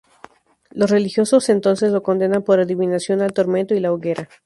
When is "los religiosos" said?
0.71-1.47